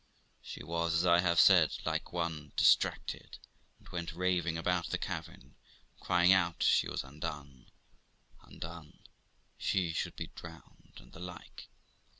[0.41, 3.37] She was, as I have said, like one distracted,
[3.77, 5.57] and went raving about the cabin,
[5.99, 7.69] crying out she was undone!
[8.41, 9.01] undone!
[9.59, 10.93] she should be drowned!
[10.97, 11.69] and the like.